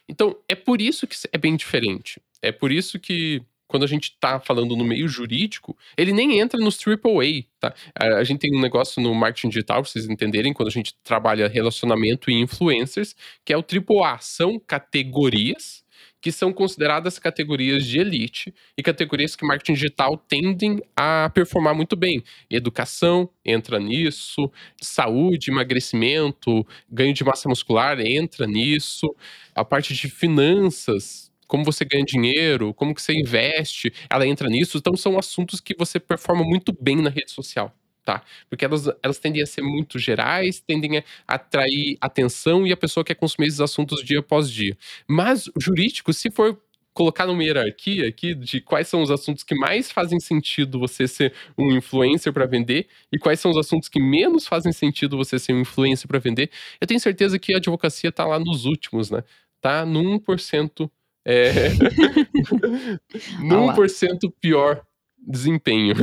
[0.07, 2.21] Então, é por isso que é bem diferente.
[2.41, 6.57] É por isso que quando a gente tá falando no meio jurídico, ele nem entra
[6.59, 7.73] nos AAA, tá?
[7.93, 10.95] A a gente tem um negócio no marketing digital, pra vocês entenderem, quando a gente
[11.03, 14.19] trabalha relacionamento e influencers, que é o AAA.
[14.19, 15.83] São categorias
[16.21, 21.95] que são consideradas categorias de elite e categorias que marketing digital tendem a performar muito
[21.95, 22.23] bem.
[22.49, 24.51] Educação entra nisso,
[24.81, 29.15] saúde, emagrecimento, ganho de massa muscular entra nisso,
[29.55, 34.77] a parte de finanças, como você ganha dinheiro, como que você investe, ela entra nisso.
[34.77, 37.73] Então são assuntos que você performa muito bem na rede social.
[38.07, 38.23] Tá?
[38.49, 43.03] Porque elas, elas tendem a ser muito gerais, tendem a atrair atenção e a pessoa
[43.03, 44.77] quer consumir esses assuntos dia após dia.
[45.05, 46.57] Mas o jurídico, se for
[46.93, 51.33] colocar numa hierarquia aqui de quais são os assuntos que mais fazem sentido você ser
[51.57, 55.51] um influencer para vender e quais são os assuntos que menos fazem sentido você ser
[55.51, 59.21] um influencer para vender, eu tenho certeza que a advocacia tá lá nos últimos, né?
[59.59, 60.89] Tá no 1%,
[61.25, 61.71] é,
[63.43, 63.75] no Ah lá.
[63.75, 64.81] 1% pior
[65.27, 65.93] desempenho.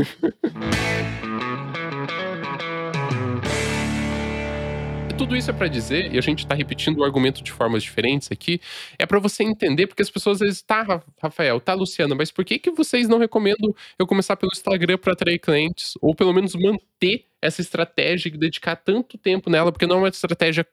[5.16, 8.30] Tudo isso é para dizer, e a gente tá repetindo o argumento de formas diferentes
[8.30, 8.60] aqui,
[8.98, 12.30] é para você entender, porque as pessoas às vezes, tá, Ra- Rafael, tá, Luciana, mas
[12.30, 15.94] por que que vocês não recomendam eu começar pelo Instagram para atrair clientes?
[16.02, 20.08] Ou pelo menos manter essa estratégia e dedicar tanto tempo nela, porque não é uma
[20.08, 20.66] estratégia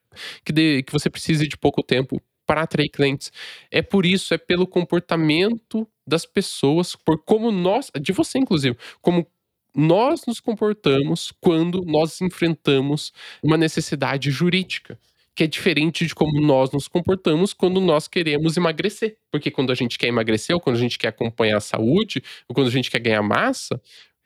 [0.43, 3.31] que, que você precise de pouco tempo para atrair clientes.
[3.69, 9.25] É por isso, é pelo comportamento das pessoas, por como nós, de você inclusive, como
[9.75, 14.99] nós nos comportamos quando nós enfrentamos uma necessidade jurídica.
[15.33, 19.17] Que é diferente de como nós nos comportamos quando nós queremos emagrecer.
[19.31, 22.53] Porque quando a gente quer emagrecer, ou quando a gente quer acompanhar a saúde, ou
[22.53, 23.81] quando a gente quer ganhar massa,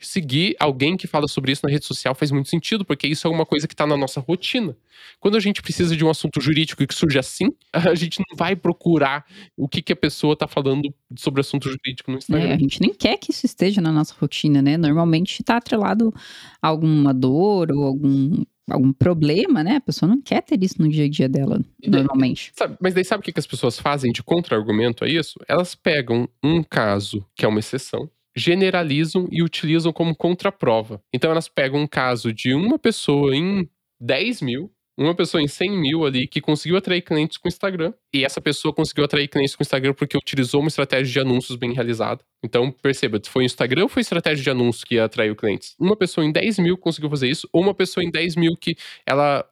[0.08, 3.30] seguir alguém que fala sobre isso na rede social faz muito sentido, porque isso é
[3.32, 4.76] uma coisa que está na nossa rotina.
[5.20, 8.38] Quando a gente precisa de um assunto jurídico e que surge assim, a gente não
[8.38, 9.26] vai procurar
[9.58, 12.56] o que, que a pessoa está falando sobre assunto jurídico no É, Instagram.
[12.56, 14.78] a gente nem quer que isso esteja na nossa rotina, né?
[14.78, 16.14] Normalmente está atrelado
[16.62, 19.76] a alguma dor ou algum, algum problema, né?
[19.78, 22.52] A pessoa não quer ter isso no dia a dia dela, daí- normalmente.
[22.56, 25.40] Sabe- mas daí sabe o que as pessoas fazem de contra-argumento a isso?
[25.48, 31.02] Elas pegam um caso que é uma exceção, generalizam e utilizam como contraprova.
[31.14, 33.70] Então elas pegam um caso de uma pessoa em
[34.00, 37.94] 10 mil, uma pessoa em 100 mil ali que conseguiu atrair clientes com o Instagram.
[38.14, 41.58] E essa pessoa conseguiu atrair clientes com o Instagram porque utilizou uma estratégia de anúncios
[41.58, 42.24] bem realizada.
[42.44, 45.76] Então, perceba, foi o Instagram ou foi estratégia de anúncios que atraiu clientes?
[45.80, 48.78] Uma pessoa em 10 mil conseguiu fazer isso, ou uma pessoa em 10 mil que
[49.06, 49.46] ela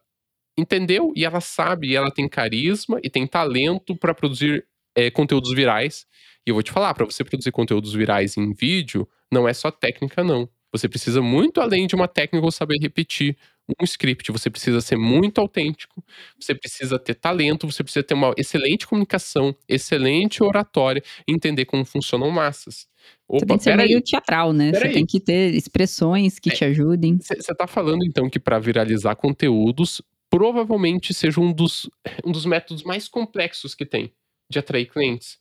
[0.56, 4.64] entendeu e ela sabe, e ela tem carisma e tem talento para produzir
[4.96, 6.06] é, conteúdos virais.
[6.46, 9.70] E eu vou te falar, para você produzir conteúdos virais em vídeo, não é só
[9.70, 10.48] técnica, não.
[10.72, 13.36] Você precisa muito além de uma técnica ou saber repetir
[13.80, 16.04] um script, você precisa ser muito autêntico,
[16.38, 22.30] você precisa ter talento, você precisa ter uma excelente comunicação, excelente oratória, entender como funcionam
[22.30, 22.86] massas.
[23.26, 24.02] Opa, você tem que ser meio aí.
[24.02, 24.70] teatral, né?
[24.70, 24.94] Pera você aí.
[24.94, 27.18] tem que ter expressões que é, te ajudem.
[27.18, 31.88] Você está falando então que para viralizar conteúdos, provavelmente seja um dos,
[32.24, 34.12] um dos métodos mais complexos que tem
[34.50, 35.38] de atrair clientes.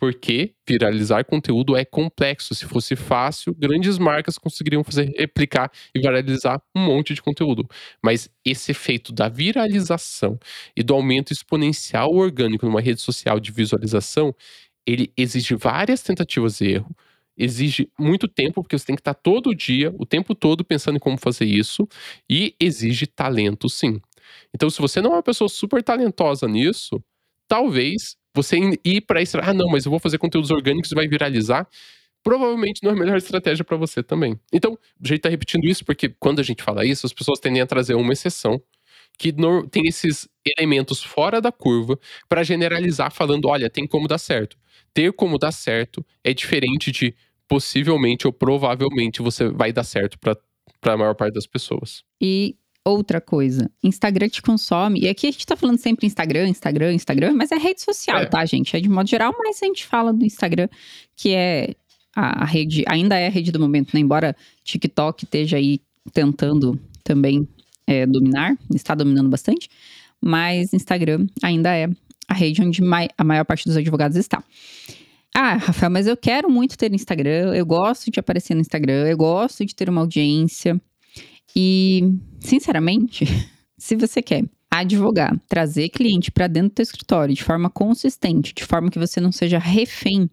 [0.00, 2.54] Porque viralizar conteúdo é complexo.
[2.54, 7.68] Se fosse fácil, grandes marcas conseguiriam fazer replicar e viralizar um monte de conteúdo.
[8.02, 10.38] Mas esse efeito da viralização
[10.74, 14.34] e do aumento exponencial orgânico numa rede social de visualização,
[14.86, 16.96] ele exige várias tentativas de erro,
[17.36, 21.00] exige muito tempo, porque você tem que estar todo dia, o tempo todo, pensando em
[21.00, 21.86] como fazer isso,
[22.28, 24.00] e exige talento, sim.
[24.54, 27.02] Então, se você não é uma pessoa super talentosa nisso,
[27.48, 31.08] talvez você ir para isso, ah, não, mas eu vou fazer conteúdos orgânicos e vai
[31.08, 31.66] viralizar.
[32.22, 34.38] Provavelmente não é a melhor estratégia para você também.
[34.52, 37.62] Então, a gente tá repetindo isso porque quando a gente fala isso, as pessoas tendem
[37.62, 38.60] a trazer uma exceção
[39.18, 39.34] que
[39.70, 40.26] tem esses
[40.58, 44.56] elementos fora da curva para generalizar, falando: olha, tem como dar certo.
[44.94, 47.14] Ter como dar certo é diferente de
[47.46, 50.36] possivelmente ou provavelmente você vai dar certo para
[50.84, 52.02] a maior parte das pessoas.
[52.20, 52.56] E
[52.90, 53.70] outra coisa.
[53.82, 55.00] Instagram te consome.
[55.00, 58.26] E aqui a gente tá falando sempre Instagram, Instagram, Instagram, mas é rede social, é.
[58.26, 58.76] tá, gente?
[58.76, 60.68] É de modo geral, mas a gente fala do Instagram,
[61.16, 61.74] que é
[62.14, 64.00] a, a rede, ainda é a rede do momento, né?
[64.00, 65.80] Embora TikTok esteja aí
[66.12, 67.48] tentando também
[67.86, 69.68] é, dominar, está dominando bastante,
[70.20, 71.88] mas Instagram ainda é
[72.28, 74.42] a rede onde mai, a maior parte dos advogados está.
[75.34, 79.16] Ah, Rafael, mas eu quero muito ter Instagram, eu gosto de aparecer no Instagram, eu
[79.16, 80.80] gosto de ter uma audiência.
[81.54, 82.02] E,
[82.40, 83.24] sinceramente,
[83.78, 88.64] se você quer advogar, trazer cliente para dentro do teu escritório de forma consistente, de
[88.64, 90.30] forma que você não seja refém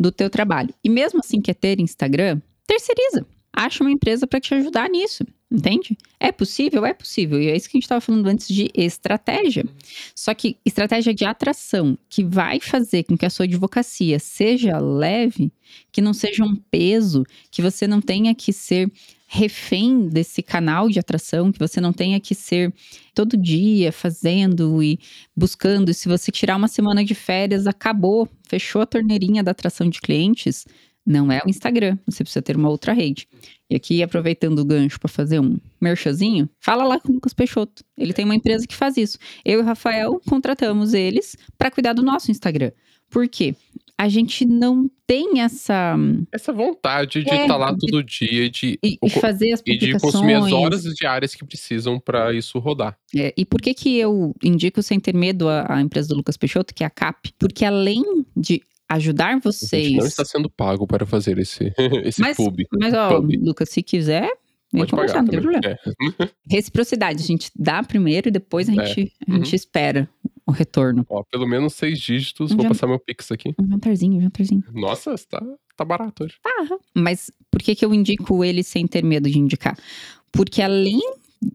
[0.00, 3.26] do teu trabalho, e mesmo assim quer ter Instagram, terceiriza.
[3.56, 5.96] Acha uma empresa para te ajudar nisso, entende?
[6.18, 6.84] É possível?
[6.84, 7.40] É possível.
[7.40, 9.64] E é isso que a gente estava falando antes de estratégia.
[10.12, 15.52] Só que estratégia de atração, que vai fazer com que a sua advocacia seja leve,
[15.92, 18.90] que não seja um peso, que você não tenha que ser
[19.28, 22.72] refém desse canal de atração, que você não tenha que ser
[23.14, 24.98] todo dia fazendo e
[25.36, 25.90] buscando.
[25.90, 30.00] E se você tirar uma semana de férias, acabou, fechou a torneirinha da atração de
[30.00, 30.66] clientes,
[31.06, 31.98] não é o Instagram.
[32.06, 33.28] Você precisa ter uma outra rede.
[33.68, 37.84] E aqui, aproveitando o gancho para fazer um merchazinho, fala lá com o Lucas Peixoto.
[37.96, 39.18] Ele tem uma empresa que faz isso.
[39.44, 42.72] Eu e o Rafael contratamos eles para cuidar do nosso Instagram.
[43.10, 43.54] Por quê?
[43.96, 45.96] a gente não tem essa
[46.32, 49.76] essa vontade de estar é, tá lá todo dia de e, e fazer as e
[49.76, 52.98] de consumir as horas diárias que precisam para isso rodar.
[53.14, 56.36] É, e por que que eu indico sem ter medo a, a, empresa do Lucas
[56.36, 57.32] Peixoto, que é a CAP?
[57.38, 58.02] Porque além
[58.36, 58.62] de
[58.94, 59.72] ajudar vocês.
[59.72, 61.72] A gente não está sendo pago para fazer esse
[62.04, 62.60] esse mas, pub.
[62.80, 63.30] Mas ó, pub.
[63.42, 64.30] Lucas, se quiser,
[64.78, 65.64] Pode pagar, não tem problema.
[65.64, 65.78] É.
[66.50, 68.86] Reciprocidade, a gente dá primeiro e depois a é.
[68.86, 69.32] gente, é.
[69.32, 69.54] a gente uhum.
[69.54, 70.08] espera
[70.46, 71.06] o retorno.
[71.08, 72.52] Ó, pelo menos seis dígitos.
[72.52, 73.54] Um Vou passar meu Pix aqui.
[73.58, 74.64] Um jantarzinho, um jantarzinho.
[74.72, 75.42] Nossa, tá,
[75.76, 76.34] tá barato hoje.
[76.42, 76.76] Tá.
[76.94, 79.78] Mas por que, que eu indico ele sem ter medo de indicar?
[80.32, 81.00] Porque além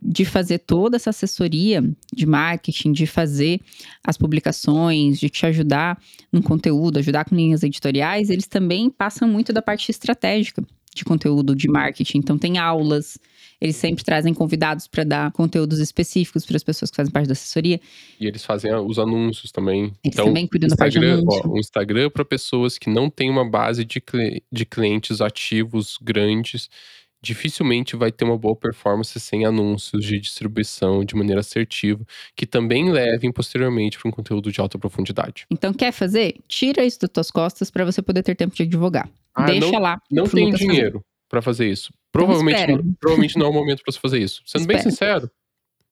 [0.01, 3.59] de fazer toda essa assessoria de marketing, de fazer
[4.03, 9.53] as publicações, de te ajudar no conteúdo, ajudar com linhas editoriais, eles também passam muito
[9.53, 12.17] da parte estratégica de conteúdo de marketing.
[12.17, 13.17] Então, tem aulas,
[13.61, 17.33] eles sempre trazem convidados para dar conteúdos específicos para as pessoas que fazem parte da
[17.33, 17.79] assessoria.
[18.19, 19.83] E eles fazem os anúncios também.
[19.83, 21.41] Eles então, também cuidam da parte de anúncio.
[21.45, 24.01] Ó, um Instagram para pessoas que não têm uma base de,
[24.51, 26.69] de clientes ativos grandes
[27.21, 32.05] dificilmente vai ter uma boa performance sem anúncios de distribuição de maneira assertiva,
[32.35, 35.45] que também levem posteriormente para um conteúdo de alta profundidade.
[35.51, 36.35] Então, quer fazer?
[36.47, 39.09] Tira isso das tuas costas para você poder ter tempo de advogar.
[39.33, 40.01] Ah, Deixa não, lá.
[40.09, 41.93] Não tem dinheiro para fazer isso.
[42.11, 44.41] Provavelmente, então não, provavelmente não é o momento para você fazer isso.
[44.45, 44.81] Sendo espera.
[44.81, 45.31] bem sincero,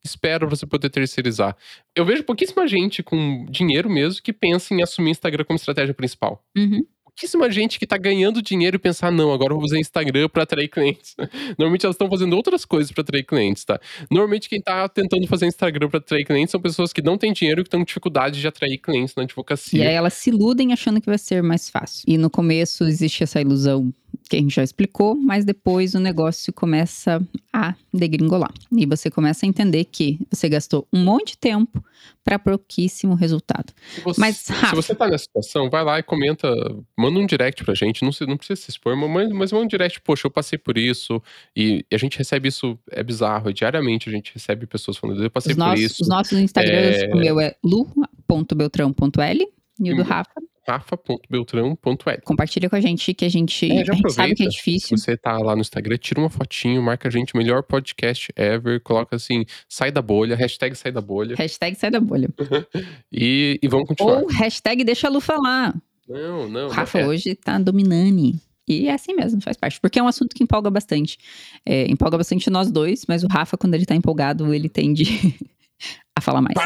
[0.04, 1.56] espero você poder terceirizar.
[1.96, 6.44] Eu vejo pouquíssima gente com dinheiro mesmo que pensa em assumir Instagram como estratégia principal.
[6.58, 6.84] Uhum
[7.18, 10.44] pouquíssima gente que tá ganhando dinheiro e pensar, não, agora eu vou usar Instagram para
[10.44, 11.16] atrair clientes.
[11.58, 13.80] Normalmente elas estão fazendo outras coisas para atrair clientes, tá?
[14.12, 17.62] Normalmente quem tá tentando fazer Instagram para atrair clientes são pessoas que não têm dinheiro
[17.62, 19.84] e que estão com dificuldade de atrair clientes na advocacia.
[19.84, 22.04] E aí elas se iludem achando que vai ser mais fácil.
[22.08, 23.92] E no começo existe essa ilusão
[24.30, 27.22] que a gente já explicou, mas depois o negócio começa
[27.54, 28.52] a degringolar.
[28.72, 31.84] E você começa a entender que você gastou um monte de tempo
[32.24, 33.74] para pouquíssimo resultado.
[34.04, 36.50] Você, Mas, Rafa, se você tá nessa situação, vai lá e comenta,
[36.98, 40.02] manda um direct pra gente, não, não precisa se expor, mas, mas manda um direct,
[40.02, 41.22] poxa, eu passei por isso,
[41.56, 45.56] e a gente recebe isso, é bizarro, diariamente a gente recebe pessoas falando, eu passei
[45.56, 47.14] por nossos, isso, os nossos Instagrams, É.
[47.14, 49.48] o meu é lu.beltrão.l
[49.80, 50.06] e o do Hum.
[50.06, 50.32] Rafa.
[50.68, 52.22] rafa.beltrão.l.
[52.24, 54.98] Compartilha com a gente que a gente, É, a gente sabe que é difícil.
[54.98, 58.82] Se você tá lá no Instagram, tira uma fotinho, marca a gente, melhor podcast ever,
[58.82, 62.28] coloca assim, sai da bolha, hashtag sai da bolha, Hashtag sai da bolha.
[63.12, 64.22] e, e vamos continuar.
[64.22, 65.74] Ou hashtag deixa a Lu falar.
[66.08, 67.08] Não, não Rafa é.
[67.08, 68.34] hoje tá dominando.
[68.68, 69.80] E é assim mesmo, faz parte.
[69.80, 71.18] Porque é um assunto que empolga bastante.
[71.66, 75.36] É, empolga bastante nós dois, mas o Rafa, quando ele tá empolgado, ele tende
[76.16, 76.58] a falar mais.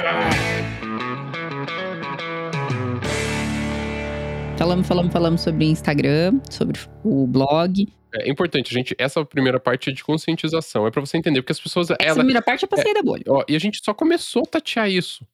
[4.62, 7.92] Falamos, falamos, falamos sobre Instagram, sobre o blog.
[8.14, 11.60] É importante, gente, essa primeira parte é de conscientização, é pra você entender, porque as
[11.60, 13.24] pessoas, Essa ela, primeira parte é pra sair da bolha.
[13.28, 15.26] Ó, e a gente só começou a tatear isso.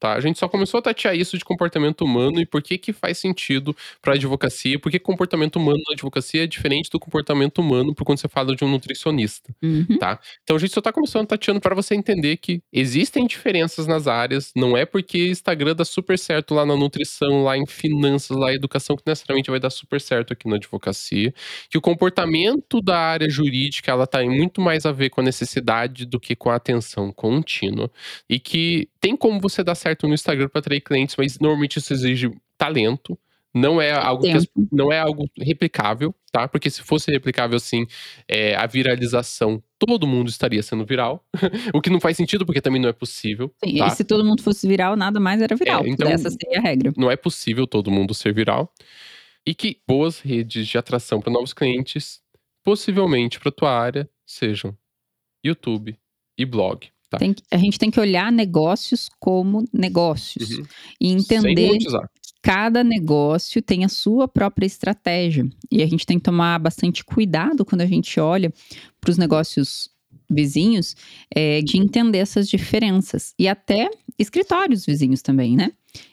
[0.00, 0.12] Tá?
[0.14, 3.18] A gente só começou a tatear isso de comportamento humano e por que que faz
[3.18, 8.04] sentido pra advocacia, por que comportamento humano na advocacia é diferente do comportamento humano por
[8.04, 9.98] quando você fala de um nutricionista, Uhum.
[9.98, 10.18] tá?
[10.42, 14.52] Então a gente só tá começando tateando pra você entender que existem diferenças nas áreas,
[14.54, 18.56] não é porque Instagram dá super certo lá na nutrição, lá em finanças, lá em
[18.56, 21.32] educação, que necessariamente vai dar super certo aqui na advocacia,
[21.70, 26.04] que o comportamento da área jurídica, ela tá muito mais a ver com a necessidade
[26.04, 27.90] do que com a atenção contínua
[28.28, 31.92] e que tem como você dar certo no Instagram para atrair clientes, mas normalmente isso
[31.92, 33.18] exige talento.
[33.56, 36.48] Não é algo que não é algo replicável, tá?
[36.48, 37.86] Porque se fosse replicável assim,
[38.26, 41.24] é, a viralização, todo mundo estaria sendo viral.
[41.72, 43.54] o que não faz sentido, porque também não é possível.
[43.64, 43.86] Sim, tá?
[43.86, 45.84] E se todo mundo fosse viral, nada mais era viral.
[45.84, 46.92] É, então- Essa seria a regra.
[46.96, 48.72] Não é possível todo mundo ser viral.
[49.46, 52.20] E que boas redes de atração para novos clientes,
[52.64, 54.76] possivelmente para tua área, sejam
[55.44, 55.96] YouTube
[56.36, 56.88] e blog.
[57.14, 57.18] Tá?
[57.18, 60.50] Tem que- a gente tem que olhar negócios como negócios.
[60.50, 60.64] Uhum.
[61.00, 62.10] E entender monetizar.
[62.42, 65.48] cada negócio tem a sua própria estratégia.
[65.70, 68.52] E a gente tem que tomar bastante cuidado quando a gente olha
[69.00, 69.88] para os negócios
[70.30, 70.96] vizinhos,
[71.34, 73.34] é, de entender essas diferenças.
[73.38, 75.72] E até escritórios vizinhos também, né?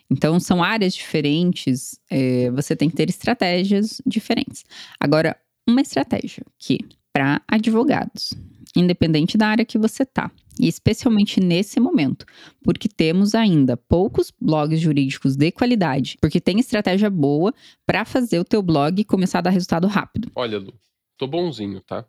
[0.09, 4.63] Então, são áreas diferentes, é, você tem que ter estratégias diferentes.
[4.99, 5.35] Agora,
[5.67, 6.79] uma estratégia que,
[7.13, 8.33] para advogados,
[8.75, 10.29] independente da área que você tá,
[10.61, 12.23] e especialmente nesse momento,
[12.63, 17.51] porque temos ainda poucos blogs jurídicos de qualidade, porque tem estratégia boa
[17.83, 20.31] para fazer o teu blog começar a dar resultado rápido.
[20.35, 20.73] Olha, Lu,
[21.17, 22.05] tô bonzinho, tá?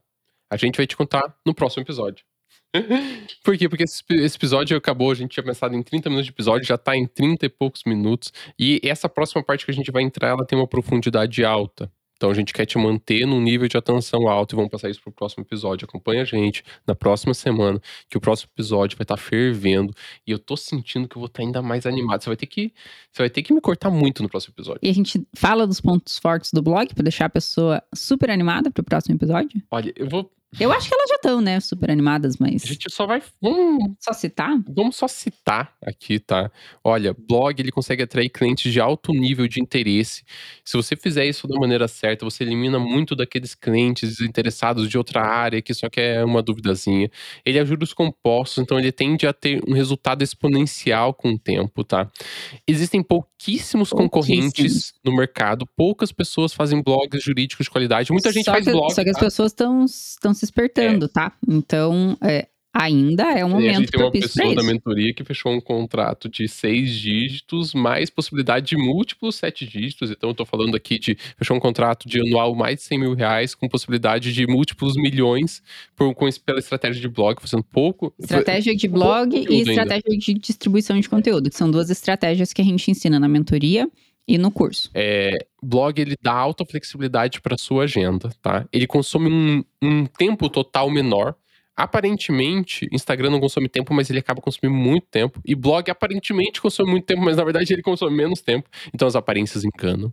[0.50, 2.24] A gente vai te contar no próximo episódio.
[3.42, 3.68] Por quê?
[3.68, 4.04] Porque esse,
[4.36, 7.46] episódio acabou, a gente tinha pensado em 30 minutos de episódio, já tá em 30
[7.46, 8.32] e poucos minutos.
[8.58, 11.90] E essa próxima parte que a gente vai entrar, ela tem uma profundidade alta.
[12.22, 15.02] Então a gente quer te manter num nível de atenção alto e vamos passar isso
[15.02, 15.86] pro próximo episódio.
[15.86, 19.92] Acompanha a gente na próxima semana, que o próximo episódio vai estar fervendo.
[20.24, 22.22] E eu tô sentindo que eu vou estar ainda mais animado.
[22.22, 22.72] Você vai ter que,
[23.10, 24.78] você vai ter que me cortar muito no próximo episódio.
[24.84, 28.70] E a gente fala dos pontos fortes do blog para deixar a pessoa super animada
[28.70, 29.60] pro próximo episódio.
[29.68, 30.30] Olha, eu vou.
[30.60, 33.22] Eu acho que elas já estão, né, super animadas, mas A gente só vai.
[33.40, 34.50] Vamos só citar.
[34.68, 36.50] Vamos só citar aqui, tá?
[36.84, 40.24] Olha, blog ele consegue atrair clientes de alto nível de interesse.
[40.64, 45.22] Se você fizer isso da maneira certa, você elimina muito daqueles clientes interessados de outra
[45.22, 47.10] área que só quer uma duvidazinha.
[47.44, 51.82] Ele ajuda os compostos, então ele tende a ter um resultado exponencial com o tempo,
[51.82, 52.10] tá?
[52.68, 53.31] Existem pouquíssimos
[53.90, 54.92] concorrentes Pouquíssimos.
[55.04, 58.12] no mercado, poucas pessoas fazem blogs jurídicos de qualidade.
[58.12, 58.94] Muita gente só faz que, blog.
[58.94, 59.20] Só que as tá?
[59.20, 61.32] pessoas estão se espertando, tá?
[61.48, 65.22] Então, é, ainda é um E a momento gente tem uma pessoa da mentoria que
[65.24, 70.10] fechou um contrato de seis dígitos, mais possibilidade de múltiplos sete dígitos.
[70.10, 73.14] Então, eu tô falando aqui de fechou um contrato de anual mais de 100 mil
[73.14, 75.62] reais, com possibilidade de múltiplos milhões
[75.94, 78.12] por, com, pela estratégia de blog, fazendo pouco.
[78.18, 79.70] Estratégia de blog e ainda.
[79.70, 83.88] estratégia de distribuição de conteúdo, que são duas estratégias que a gente ensina na mentoria
[84.26, 84.90] e no curso.
[84.94, 88.66] É, blog ele dá alta flexibilidade para sua agenda, tá?
[88.72, 91.34] Ele consome um, um tempo total menor.
[91.76, 95.40] Aparentemente, Instagram não consome tempo, mas ele acaba consumindo muito tempo.
[95.44, 98.68] E blog aparentemente consome muito tempo, mas na verdade ele consome menos tempo.
[98.94, 100.12] Então as aparências encanam.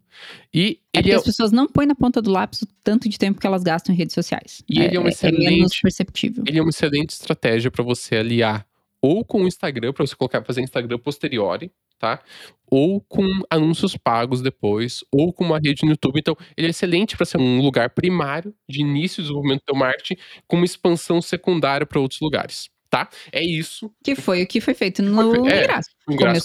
[0.53, 3.17] E É ele é, as pessoas não põem na ponta do lápis o tanto de
[3.17, 4.63] tempo que elas gastam em redes sociais.
[4.69, 6.43] E ele é uma menos excelente- perceptível.
[6.47, 8.65] ele é uma excelente estratégia para você aliar
[9.02, 12.21] ou com o Instagram, para você colocar fazer Instagram posteriori, tá?
[12.71, 16.19] Ou com anúncios pagos depois, ou com uma rede no YouTube.
[16.19, 20.15] Então, ele é excelente para ser um lugar primário de início e desenvolvimento do marketing,
[20.47, 23.08] com uma expansão secundária para outros lugares, tá?
[23.31, 23.92] É isso.
[24.04, 25.90] Que foi o que foi feito no Foi- é, Ingraço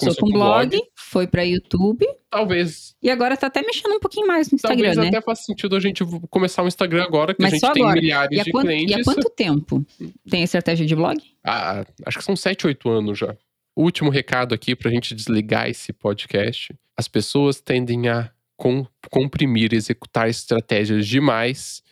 [0.01, 2.95] Começou com blog, foi pra YouTube, talvez.
[3.03, 5.09] E agora tá até mexendo um pouquinho mais no Instagram, Talvez né?
[5.09, 8.45] até faça sentido a gente começar um Instagram agora, que Mas a gente tem milhares
[8.45, 8.97] de quanto, clientes.
[8.97, 9.86] e há quanto tempo
[10.28, 11.18] tem a estratégia de blog?
[11.42, 13.34] Ah, acho que são 7, 8 anos já.
[13.76, 16.74] Último recado aqui pra gente desligar esse podcast.
[16.97, 21.82] As pessoas tendem a com- comprimir, executar estratégias demais,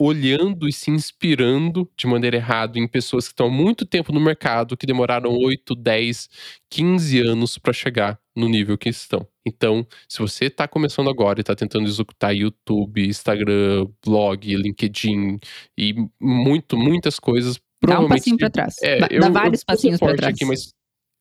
[0.00, 4.20] olhando e se inspirando de maneira errada em pessoas que estão há muito tempo no
[4.20, 6.28] mercado, que demoraram 8, 10,
[6.70, 9.26] 15 anos para chegar no nível que estão.
[9.46, 15.38] Então, se você está começando agora e está tentando executar YouTube, Instagram, blog, LinkedIn
[15.76, 18.76] e muito, muitas coisas, Dá um provavelmente passinho pra trás.
[18.82, 20.34] é, Dá- eu, eu vários com passinhos forte trás.
[20.34, 20.72] aqui, mas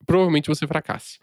[0.05, 1.19] provavelmente você fracasse.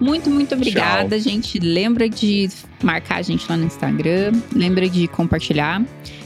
[0.00, 1.58] Muito, muito obrigada, gente.
[1.58, 2.48] Lembra de
[2.82, 4.32] marcar a gente lá no Instagram.
[4.54, 5.82] Lembra de compartilhar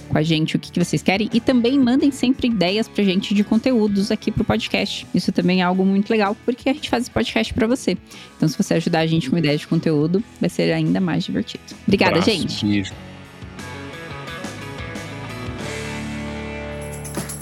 [0.09, 1.29] com a gente o que, que vocês querem.
[1.33, 5.07] E também mandem sempre ideias pra gente de conteúdos aqui pro podcast.
[5.15, 7.97] Isso também é algo muito legal, porque a gente faz esse podcast pra você.
[8.37, 11.65] Então, se você ajudar a gente com ideia de conteúdo, vai ser ainda mais divertido.
[11.87, 12.65] Obrigada, gente.
[12.65, 12.93] beijo.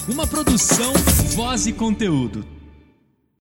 [0.09, 0.93] Uma produção,
[1.35, 2.60] voz e conteúdo.